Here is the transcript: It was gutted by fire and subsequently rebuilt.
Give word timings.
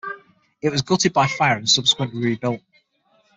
It 0.63 0.71
was 0.71 0.81
gutted 0.81 1.13
by 1.13 1.27
fire 1.27 1.57
and 1.57 1.69
subsequently 1.69 2.21
rebuilt. 2.23 2.61